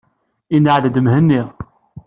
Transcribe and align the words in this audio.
Inɛel-d 0.55 0.95
Mhenni. 1.03 1.41